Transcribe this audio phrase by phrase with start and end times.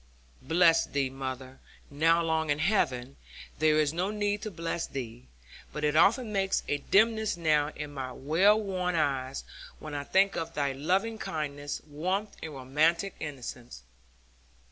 [0.41, 1.59] Bless thee, mother
[1.91, 3.17] now long in heaven,
[3.59, 5.27] there is no need to bless thee;
[5.71, 9.43] but it often makes a dimness now in my well worn eyes,
[9.77, 13.83] when I think of thy loving kindness, warmth, and romantic innocence.